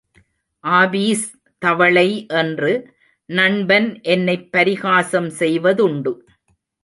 Office 0.63 1.25
தவளை 1.57 2.25
என்று 2.29 2.71
நண்பன் 3.29 4.01
என்னைப் 4.01 4.51
பரிகாசம் 4.51 5.29
செய்வதுண்டு. 5.39 6.13